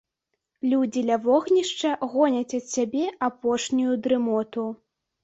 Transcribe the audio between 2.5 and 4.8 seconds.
ад сябе апошнюю дрымоту.